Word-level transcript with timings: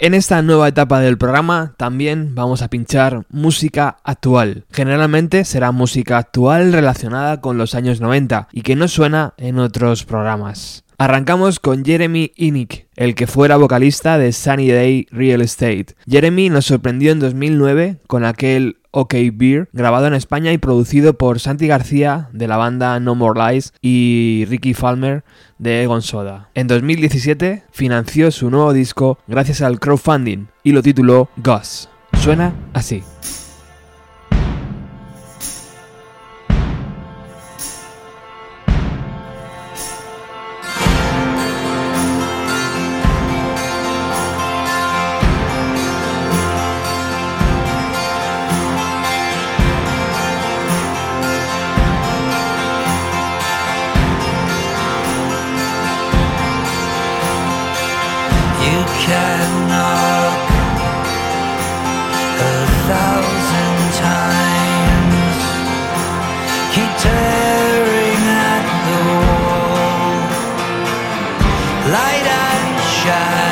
En 0.00 0.14
esta 0.14 0.42
nueva 0.42 0.68
etapa 0.68 1.00
del 1.00 1.18
programa 1.18 1.74
también 1.76 2.36
vamos 2.36 2.62
a 2.62 2.68
pinchar 2.68 3.24
música 3.30 3.96
actual. 4.04 4.64
Generalmente 4.70 5.44
será 5.44 5.72
música 5.72 6.18
actual 6.18 6.72
relacionada 6.72 7.40
con 7.40 7.58
los 7.58 7.74
años 7.74 8.00
90 8.00 8.46
y 8.52 8.62
que 8.62 8.76
no 8.76 8.86
suena 8.86 9.34
en 9.38 9.58
otros 9.58 10.04
programas. 10.04 10.84
Arrancamos 11.00 11.60
con 11.60 11.84
Jeremy 11.84 12.32
Inick, 12.34 12.88
el 12.96 13.14
que 13.14 13.28
fuera 13.28 13.56
vocalista 13.56 14.18
de 14.18 14.32
Sunny 14.32 14.68
Day 14.68 15.06
Real 15.12 15.40
Estate. 15.42 15.94
Jeremy 16.08 16.50
nos 16.50 16.66
sorprendió 16.66 17.12
en 17.12 17.20
2009 17.20 18.00
con 18.08 18.24
aquel 18.24 18.78
OK 18.90 19.14
Beer, 19.32 19.68
grabado 19.72 20.08
en 20.08 20.14
España 20.14 20.52
y 20.52 20.58
producido 20.58 21.16
por 21.16 21.38
Santi 21.38 21.68
García 21.68 22.30
de 22.32 22.48
la 22.48 22.56
banda 22.56 22.98
No 22.98 23.14
More 23.14 23.38
Lies 23.38 23.72
y 23.80 24.44
Ricky 24.48 24.74
Falmer 24.74 25.22
de 25.58 25.84
Egon 25.84 26.02
Soda. 26.02 26.50
En 26.54 26.66
2017 26.66 27.62
financió 27.70 28.32
su 28.32 28.50
nuevo 28.50 28.72
disco 28.72 29.20
gracias 29.28 29.62
al 29.62 29.78
crowdfunding 29.78 30.46
y 30.64 30.72
lo 30.72 30.82
tituló 30.82 31.28
Gus. 31.36 31.88
Suena 32.20 32.52
así. 32.72 33.04
shine. 72.98 73.47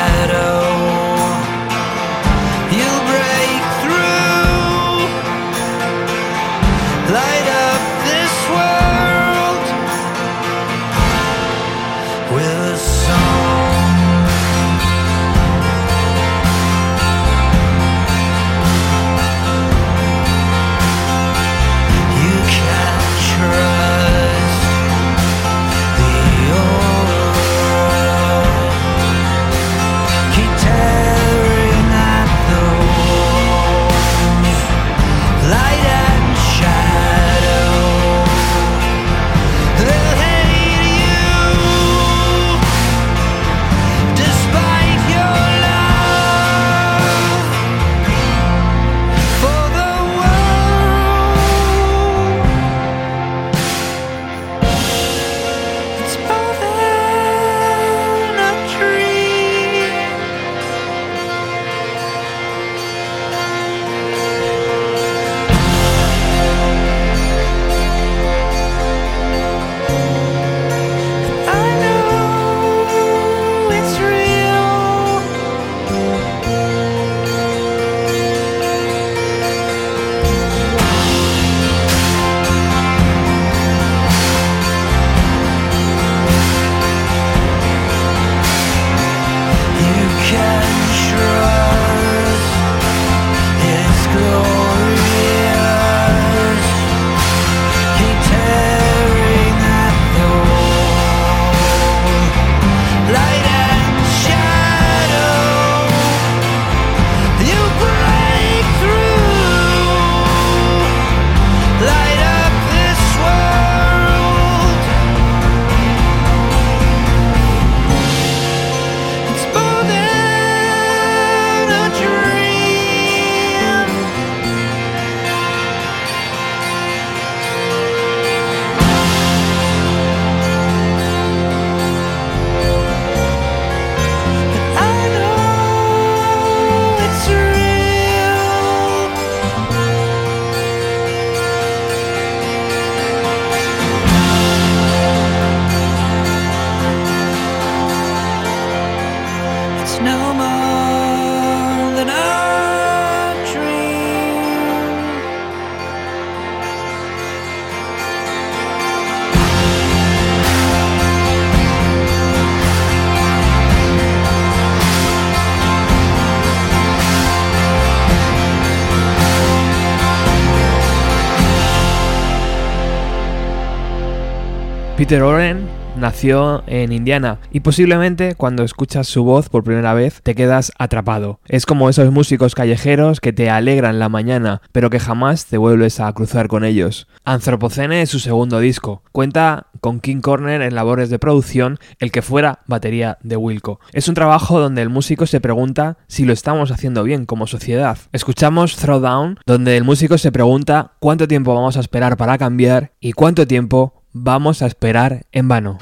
Peter 175.07 175.23
Oren 175.23 175.69
nació 175.97 176.65
en 176.67 176.91
Indiana 176.91 177.39
y 177.53 177.61
posiblemente 177.61 178.35
cuando 178.35 178.65
escuchas 178.65 179.07
su 179.07 179.23
voz 179.23 179.47
por 179.47 179.63
primera 179.63 179.93
vez 179.93 180.19
te 180.21 180.35
quedas 180.35 180.73
atrapado. 180.77 181.39
Es 181.47 181.65
como 181.65 181.87
esos 181.87 182.11
músicos 182.11 182.55
callejeros 182.55 183.21
que 183.21 183.31
te 183.31 183.49
alegran 183.49 183.99
la 183.99 184.09
mañana, 184.09 184.61
pero 184.73 184.89
que 184.89 184.99
jamás 184.99 185.45
te 185.45 185.57
vuelves 185.57 186.01
a 186.01 186.11
cruzar 186.11 186.49
con 186.49 186.65
ellos. 186.65 187.07
Anthropocene 187.23 188.01
es 188.01 188.09
su 188.09 188.19
segundo 188.19 188.59
disco. 188.59 189.01
Cuenta 189.13 189.67
con 189.79 190.01
King 190.01 190.19
Corner 190.19 190.61
en 190.61 190.75
labores 190.75 191.09
de 191.09 191.19
producción, 191.19 191.79
el 191.99 192.11
que 192.11 192.21
fuera 192.21 192.59
batería 192.67 193.17
de 193.23 193.37
Wilco. 193.37 193.79
Es 193.93 194.09
un 194.09 194.15
trabajo 194.15 194.59
donde 194.59 194.81
el 194.81 194.89
músico 194.89 195.25
se 195.25 195.39
pregunta 195.39 195.97
si 196.07 196.25
lo 196.25 196.33
estamos 196.33 196.69
haciendo 196.69 197.03
bien 197.03 197.25
como 197.25 197.47
sociedad. 197.47 197.97
Escuchamos 198.11 198.75
Throwdown, 198.75 199.39
donde 199.45 199.77
el 199.77 199.85
músico 199.85 200.17
se 200.17 200.33
pregunta 200.33 200.91
cuánto 200.99 201.29
tiempo 201.29 201.55
vamos 201.55 201.77
a 201.77 201.79
esperar 201.79 202.17
para 202.17 202.37
cambiar 202.37 202.91
y 202.99 203.13
cuánto 203.13 203.47
tiempo 203.47 203.96
vamos 204.23 204.61
a 204.61 204.67
esperar 204.67 205.25
en 205.31 205.47
vano. 205.47 205.77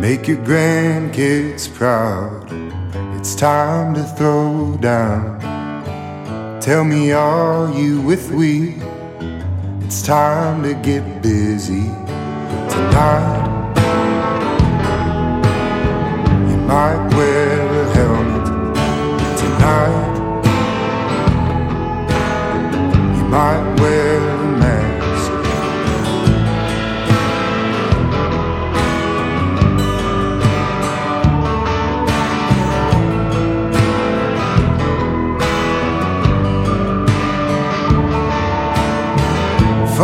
Make 0.00 0.28
your 0.28 0.38
grandkids 0.38 1.68
proud. 1.68 2.48
It's 3.18 3.34
time 3.34 3.94
to 3.94 4.02
throw 4.16 4.76
down. 4.80 5.38
Tell 6.60 6.84
me, 6.84 7.12
are 7.12 7.70
you 7.72 8.00
with 8.00 8.30
we? 8.30 8.89
It's 9.92 10.02
time 10.02 10.62
to 10.62 10.74
get 10.74 11.20
busy 11.20 11.88
tonight. 12.70 13.74
You 16.48 16.56
might 16.58 17.12
wear 17.16 17.58
a 17.82 17.94
helmet 17.96 18.46
tonight. 19.36 20.06
You 23.16 23.24
might 23.24 23.80
wear 23.80 24.29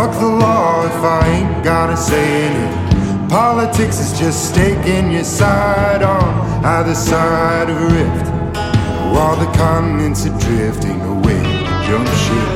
Fuck 0.06 0.20
the 0.20 0.28
law 0.28 0.86
if 0.86 1.02
I 1.02 1.26
ain't 1.26 1.64
gotta 1.64 1.96
say 1.96 2.46
it. 2.46 3.28
Politics 3.28 3.98
is 3.98 4.16
just 4.16 4.50
staking 4.50 5.10
your 5.10 5.24
side 5.24 6.00
on 6.00 6.64
either 6.64 6.94
side 6.94 7.68
of 7.68 7.76
a 7.76 7.86
rift. 7.86 8.26
While 9.12 9.34
the 9.34 9.50
continents 9.58 10.24
are 10.24 10.38
drifting 10.38 11.00
away 11.00 11.42
jump 11.88 12.06
ship. 12.22 12.48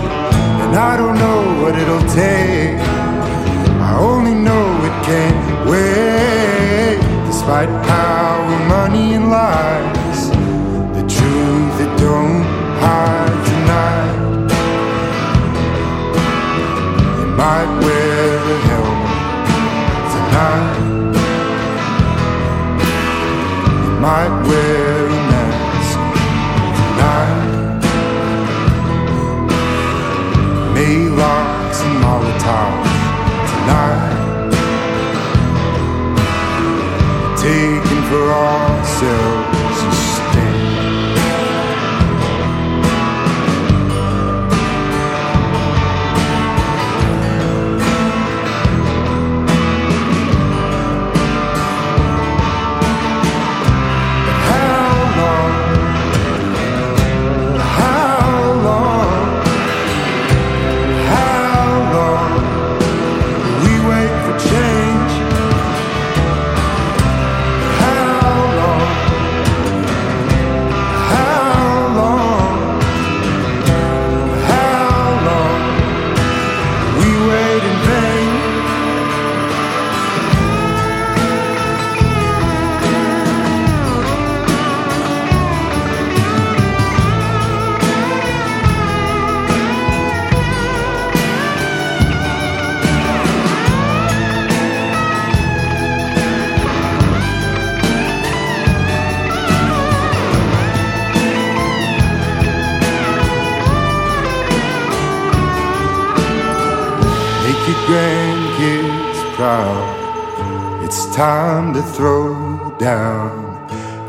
And 0.63 0.77
I 0.77 0.97
don't 0.97 1.19
know 1.19 1.61
what 1.61 1.75
it'll 1.75 2.07
take. 2.15 2.30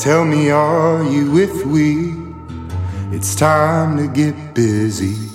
Tell 0.02 0.26
me, 0.26 0.50
are 0.50 1.04
you 1.04 1.30
with 1.30 1.64
we? 1.64 2.16
It's 3.16 3.36
time 3.36 3.98
to 3.98 4.08
get 4.08 4.56
busy 4.56 5.30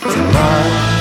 tonight. 0.00 0.99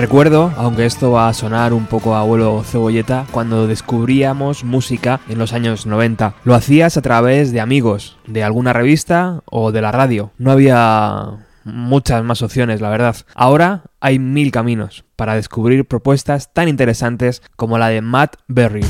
Recuerdo, 0.00 0.50
aunque 0.56 0.86
esto 0.86 1.10
va 1.10 1.28
a 1.28 1.34
sonar 1.34 1.74
un 1.74 1.84
poco 1.84 2.14
a 2.14 2.20
abuelo 2.20 2.64
cebolleta, 2.64 3.26
cuando 3.30 3.66
descubríamos 3.66 4.64
música 4.64 5.20
en 5.28 5.38
los 5.38 5.52
años 5.52 5.84
90. 5.84 6.36
Lo 6.44 6.54
hacías 6.54 6.96
a 6.96 7.02
través 7.02 7.52
de 7.52 7.60
amigos, 7.60 8.16
de 8.26 8.42
alguna 8.42 8.72
revista 8.72 9.42
o 9.44 9.72
de 9.72 9.82
la 9.82 9.92
radio. 9.92 10.30
No 10.38 10.52
había 10.52 11.46
muchas 11.64 12.24
más 12.24 12.40
opciones, 12.40 12.80
la 12.80 12.88
verdad. 12.88 13.14
Ahora 13.34 13.82
hay 14.00 14.18
mil 14.18 14.50
caminos 14.50 15.04
para 15.16 15.34
descubrir 15.34 15.84
propuestas 15.84 16.50
tan 16.54 16.68
interesantes 16.68 17.42
como 17.56 17.76
la 17.76 17.88
de 17.88 18.00
Matt 18.00 18.36
Berry. 18.48 18.80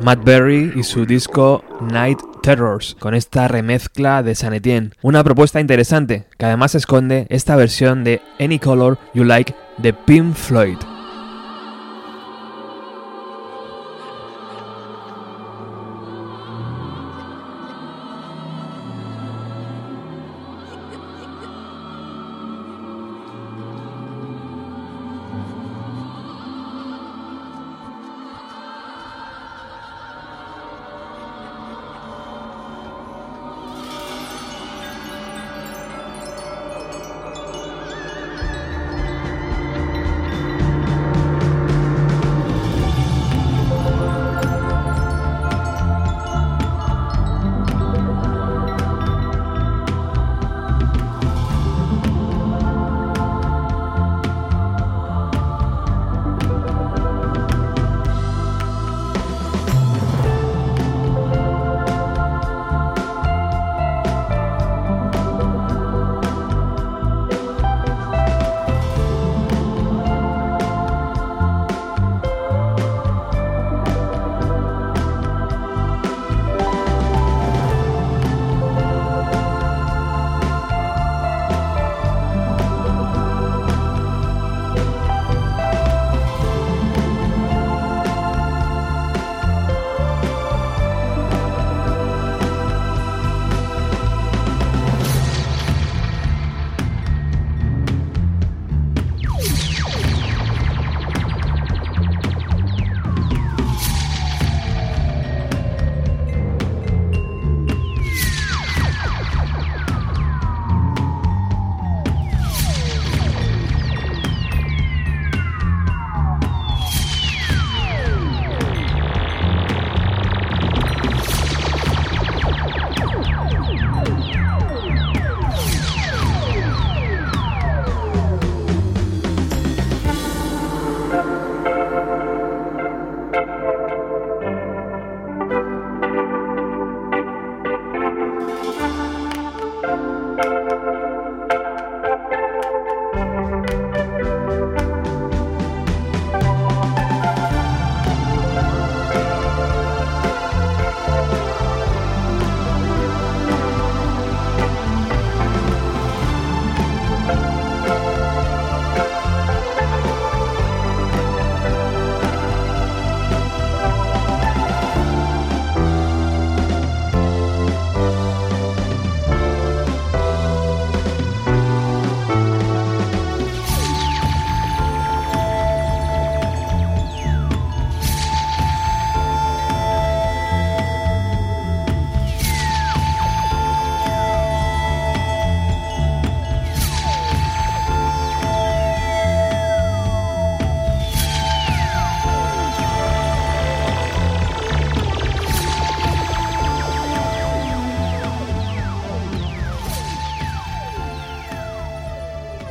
Matt 0.00 0.24
Berry 0.24 0.72
y 0.76 0.84
su 0.84 1.06
disco 1.06 1.64
Night 1.80 2.18
Terrors, 2.42 2.96
con 3.00 3.14
esta 3.14 3.48
remezcla 3.48 4.22
de 4.22 4.34
San 4.34 4.54
Etienne. 4.54 4.90
Una 5.02 5.24
propuesta 5.24 5.60
interesante, 5.60 6.26
que 6.38 6.46
además 6.46 6.74
esconde 6.74 7.26
esta 7.30 7.56
versión 7.56 8.04
de 8.04 8.22
Any 8.38 8.58
Color 8.58 8.98
You 9.12 9.24
Like 9.24 9.54
de 9.78 9.92
Pink 9.92 10.34
Floyd. 10.34 10.78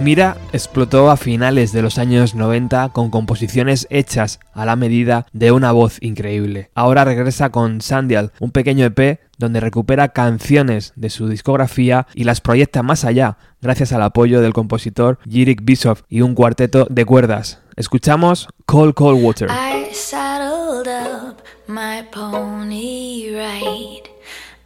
Mira 0.08 0.38
explotó 0.54 1.12
a 1.12 1.18
finales 1.18 1.74
de 1.74 1.82
los 1.82 1.98
años 1.98 2.34
90 2.34 2.92
con 2.94 3.10
composiciones 3.10 3.88
hechas 3.90 4.40
a 4.54 4.64
la 4.64 4.78
medida 4.78 5.26
de 5.34 5.52
una 5.52 5.74
voz 5.74 5.98
increíble. 6.00 6.72
Ahora 6.76 7.04
regresa 7.04 7.50
con 7.50 7.82
Sandial, 7.82 8.32
un 8.40 8.52
pequeño 8.52 8.86
EP 8.86 9.20
donde 9.38 9.60
recupera 9.60 10.08
canciones 10.14 10.94
de 10.96 11.10
su 11.10 11.28
discografía 11.28 12.08
y 12.14 12.24
las 12.24 12.40
proyecta 12.40 12.84
más 12.84 13.04
allá, 13.04 13.38
gracias 13.62 13.92
al 13.92 14.02
apoyo 14.02 14.40
del 14.40 14.54
compositor 14.54 15.20
Jirik 15.30 15.66
Bishop 15.66 16.00
y 16.08 16.22
un 16.22 16.36
cuarteto 16.36 16.88
de 16.90 17.04
cuerdas. 17.04 17.60
Escuchamos 17.76 18.48
Cold 18.66 18.94
Cold 18.94 19.22
Water. 19.22 19.50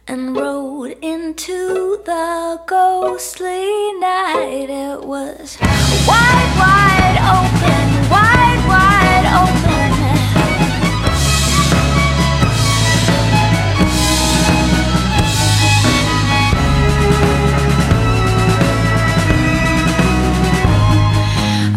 And 0.08 0.36
rode 0.36 0.96
into 1.00 1.98
the 2.04 2.60
ghostly 2.66 3.92
night. 4.00 4.66
It 4.68 5.04
was 5.04 5.58
wide, 6.06 6.52
wide 6.58 7.18
open, 7.38 8.10
wide, 8.10 8.62
wide 8.68 9.26
open. 9.42 9.92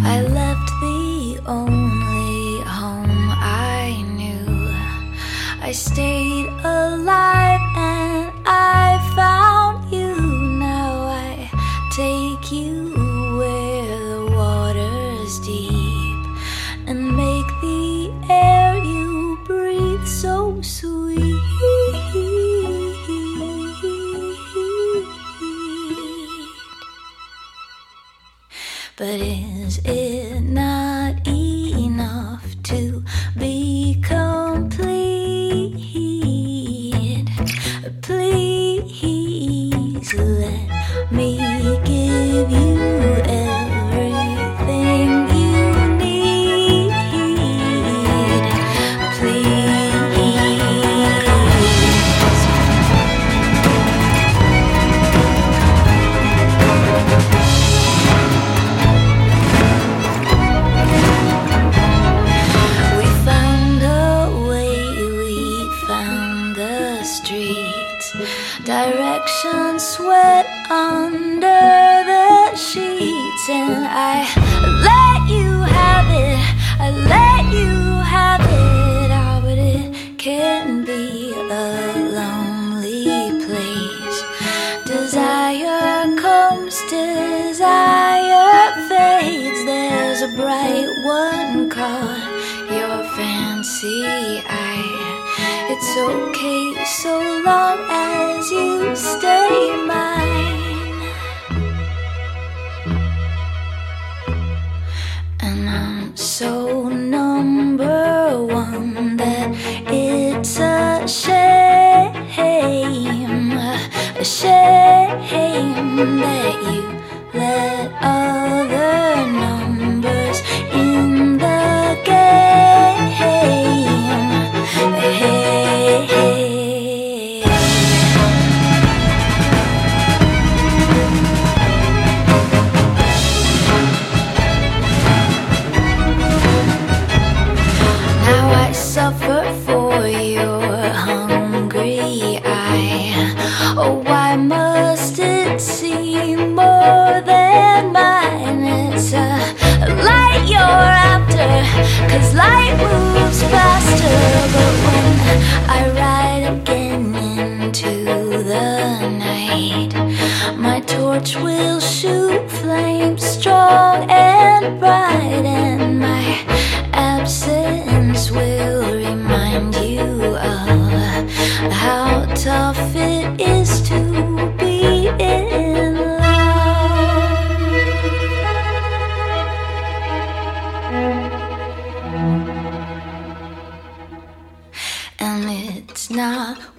I 0.04 0.22
left 0.22 0.70
the 0.82 1.40
only 1.46 2.62
home 2.64 3.30
I 3.40 4.04
knew. 4.18 4.74
I 5.62 5.72
stayed 5.72 6.25
But 28.98 29.20
is 29.20 29.80
it 29.84 30.40
not 30.40 30.85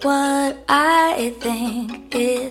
what 0.06 0.62
I 0.68 1.34
think 1.40 2.14
is 2.14 2.45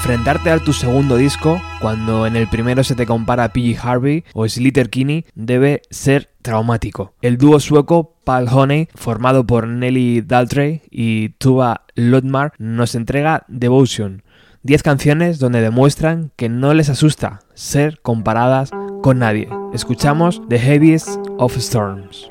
enfrentarte 0.00 0.50
a 0.50 0.58
tu 0.58 0.72
segundo 0.72 1.18
disco, 1.18 1.60
cuando 1.78 2.26
en 2.26 2.34
el 2.34 2.48
primero 2.48 2.82
se 2.82 2.94
te 2.94 3.04
compara 3.04 3.44
a 3.44 3.52
PG 3.52 3.76
Harvey 3.82 4.24
o 4.32 4.48
Slater 4.48 4.88
Kinney, 4.88 5.26
debe 5.34 5.82
ser 5.90 6.30
traumático. 6.40 7.12
El 7.20 7.36
dúo 7.36 7.60
sueco 7.60 8.14
Pal 8.24 8.48
Honey, 8.50 8.88
formado 8.94 9.46
por 9.46 9.68
Nelly 9.68 10.22
Daltrey 10.22 10.80
y 10.90 11.30
Tuva 11.36 11.82
Lodmar, 11.96 12.54
nos 12.56 12.94
entrega 12.94 13.44
Devotion, 13.48 14.22
10 14.62 14.82
canciones 14.82 15.38
donde 15.38 15.60
demuestran 15.60 16.32
que 16.34 16.48
no 16.48 16.72
les 16.72 16.88
asusta 16.88 17.40
ser 17.52 18.00
comparadas 18.00 18.70
con 19.02 19.18
nadie. 19.18 19.50
Escuchamos 19.74 20.40
The 20.48 20.58
Heaviest 20.58 21.10
of 21.36 21.58
Storms. 21.58 22.26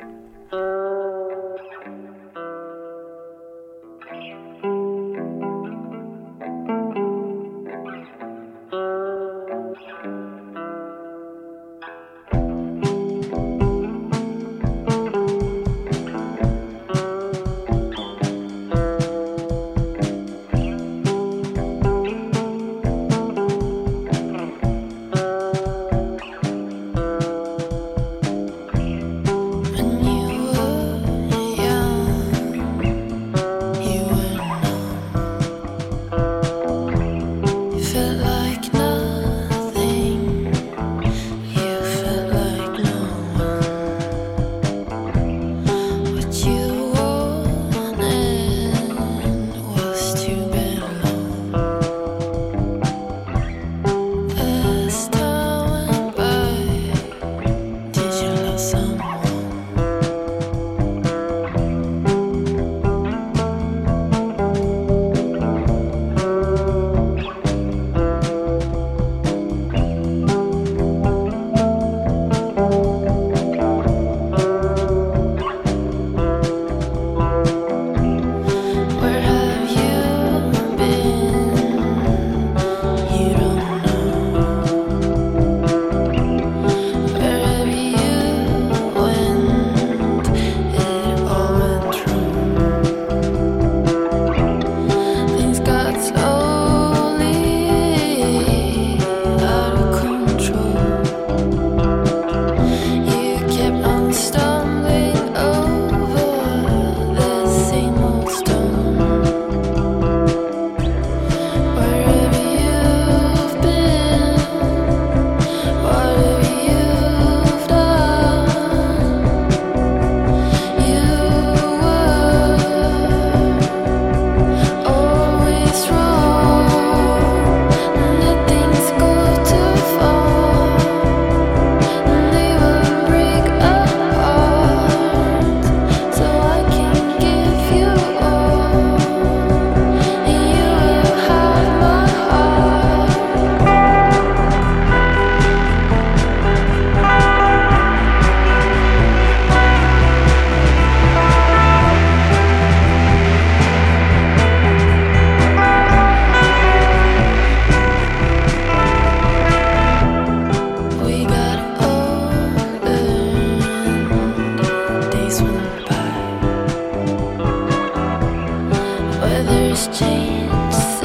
other's 169.40 169.88
chains 169.98 170.99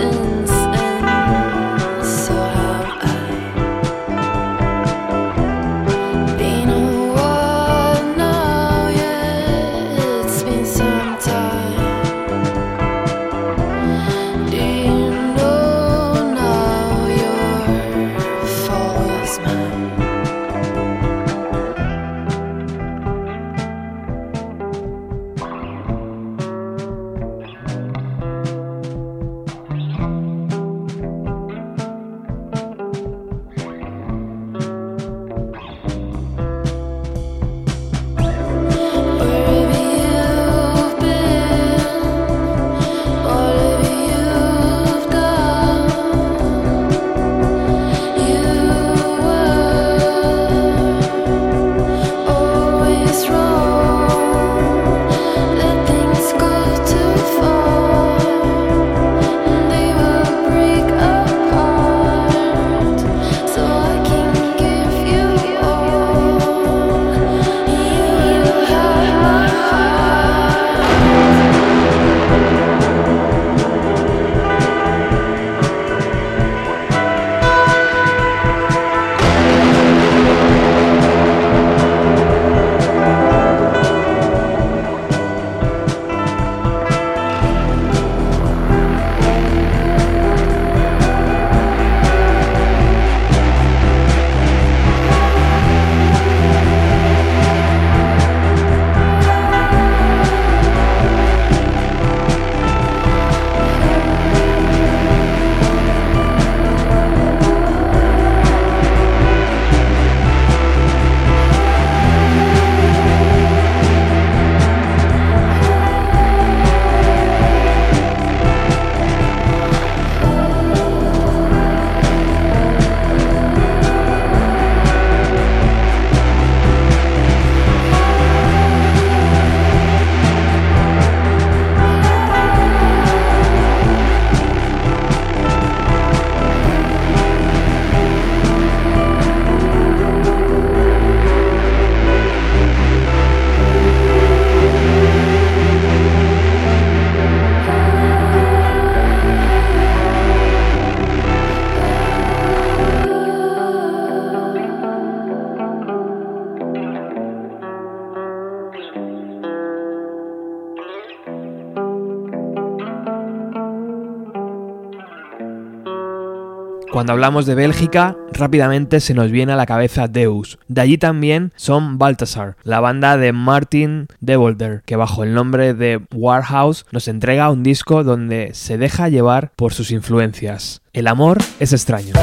Cuando 167.05 167.13
hablamos 167.13 167.45
de 167.45 167.53
Bélgica, 167.53 168.17
rápidamente 168.33 168.99
se 168.99 169.13
nos 169.13 169.29
viene 169.29 169.53
a 169.53 169.55
la 169.55 169.67
cabeza 169.67 170.07
Deus. 170.07 170.57
De 170.67 170.81
allí 170.81 170.97
también 170.97 171.53
son 171.55 171.99
Baltasar, 171.99 172.57
la 172.63 172.79
banda 172.79 173.15
de 173.15 173.31
Martin 173.31 174.07
Devolder, 174.21 174.81
que 174.87 174.95
bajo 174.95 175.23
el 175.23 175.35
nombre 175.35 175.75
de 175.75 176.01
Warhouse 176.11 176.87
nos 176.91 177.07
entrega 177.07 177.51
un 177.51 177.61
disco 177.61 178.03
donde 178.03 178.55
se 178.55 178.79
deja 178.79 179.07
llevar 179.07 179.51
por 179.55 179.71
sus 179.71 179.91
influencias. 179.91 180.81
El 180.93 181.05
amor 181.05 181.37
es 181.59 181.73
extraño. 181.73 182.13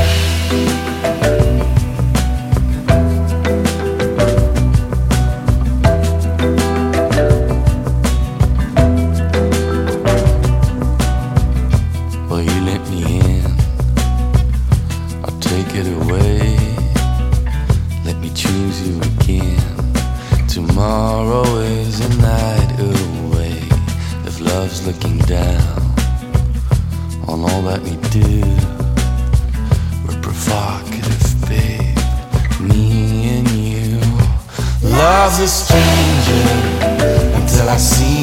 let 27.62 27.82
me 27.84 27.96
do. 28.10 28.40
We're 30.04 30.20
provocative, 30.20 31.48
babe, 31.48 31.96
me 32.60 33.38
and 33.38 33.48
you. 33.50 34.00
Love's 34.82 35.38
a 35.38 35.46
stranger 35.46 36.44
until 37.38 37.68
I 37.68 37.76
see 37.76 38.21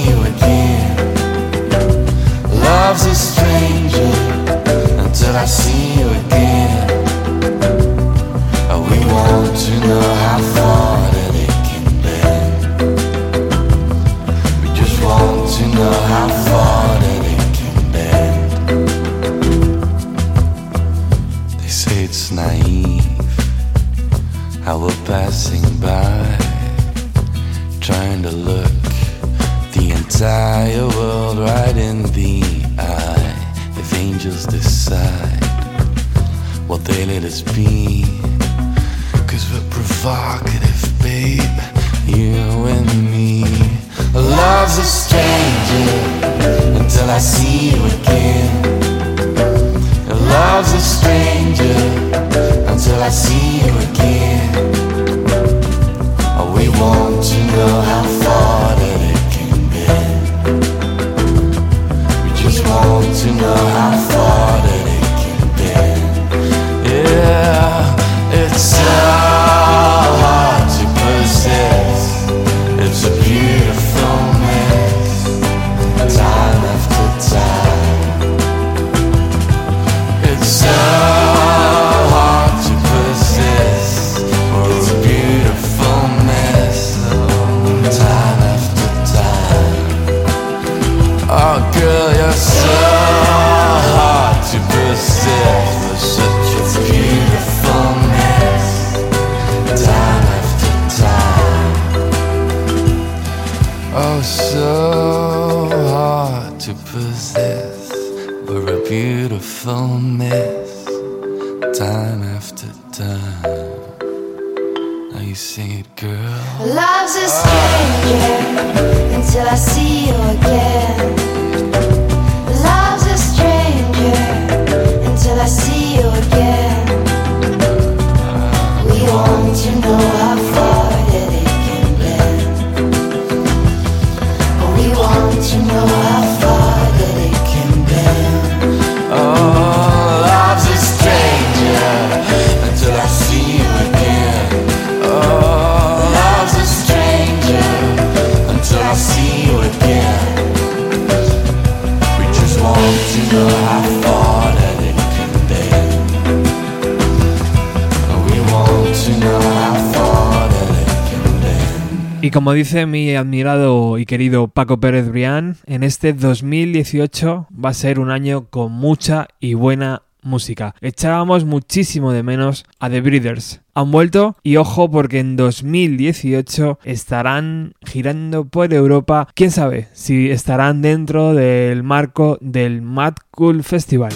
como 162.49 162.55
dice 162.55 162.87
mi 162.87 163.13
admirado 163.13 163.99
y 163.99 164.07
querido 164.07 164.47
Paco 164.47 164.79
Pérez 164.79 165.07
Brián, 165.07 165.57
en 165.67 165.83
este 165.83 166.13
2018 166.13 167.45
va 167.63 167.69
a 167.69 167.73
ser 167.75 167.99
un 167.99 168.09
año 168.09 168.47
con 168.49 168.71
mucha 168.71 169.27
y 169.39 169.53
buena 169.53 170.01
música. 170.23 170.73
Echábamos 170.81 171.45
muchísimo 171.45 172.11
de 172.11 172.23
menos 172.23 172.65
a 172.79 172.89
The 172.89 173.01
Breeders. 173.01 173.61
Han 173.75 173.91
vuelto 173.91 174.35
y 174.41 174.55
ojo 174.55 174.89
porque 174.89 175.19
en 175.19 175.35
2018 175.35 176.79
estarán 176.85 177.73
girando 177.85 178.45
por 178.45 178.73
Europa. 178.73 179.27
Quién 179.35 179.51
sabe 179.51 179.87
si 179.93 180.31
estarán 180.31 180.81
dentro 180.81 181.35
del 181.35 181.83
marco 181.83 182.39
del 182.41 182.81
Mad 182.81 183.13
Cool 183.29 183.63
Festival. 183.63 184.13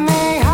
me. 0.00 0.45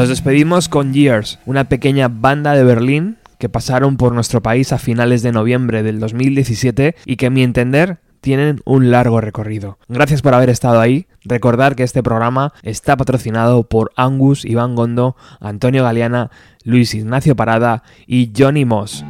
Nos 0.00 0.08
despedimos 0.08 0.70
con 0.70 0.94
Years, 0.94 1.38
una 1.44 1.64
pequeña 1.64 2.08
banda 2.08 2.54
de 2.54 2.64
Berlín 2.64 3.18
que 3.36 3.50
pasaron 3.50 3.98
por 3.98 4.14
nuestro 4.14 4.42
país 4.42 4.72
a 4.72 4.78
finales 4.78 5.20
de 5.20 5.30
noviembre 5.30 5.82
del 5.82 6.00
2017 6.00 6.96
y 7.04 7.16
que 7.16 7.26
a 7.26 7.30
mi 7.30 7.42
entender 7.42 7.98
tienen 8.22 8.62
un 8.64 8.90
largo 8.90 9.20
recorrido. 9.20 9.76
Gracias 9.88 10.22
por 10.22 10.32
haber 10.32 10.48
estado 10.48 10.80
ahí. 10.80 11.06
Recordar 11.22 11.76
que 11.76 11.82
este 11.82 12.02
programa 12.02 12.54
está 12.62 12.96
patrocinado 12.96 13.64
por 13.64 13.92
Angus, 13.94 14.46
Iván 14.46 14.74
Gondo, 14.74 15.16
Antonio 15.38 15.84
Galeana, 15.84 16.30
Luis 16.64 16.94
Ignacio 16.94 17.36
Parada 17.36 17.82
y 18.06 18.32
Johnny 18.34 18.64
Moss. 18.64 19.04